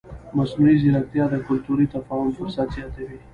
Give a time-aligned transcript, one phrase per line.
[0.37, 3.17] مصنوعي ځیرکتیا د کلتوري تفاهم فرصت زیاتوي.